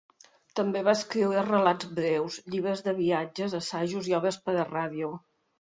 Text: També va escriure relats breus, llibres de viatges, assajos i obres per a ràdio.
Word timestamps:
També 0.59 0.81
va 0.87 0.95
escriure 0.99 1.43
relats 1.49 1.91
breus, 1.99 2.39
llibres 2.55 2.83
de 2.89 2.97
viatges, 3.03 3.59
assajos 3.63 4.13
i 4.15 4.21
obres 4.23 4.45
per 4.49 4.61
a 4.67 4.71
ràdio. 4.77 5.17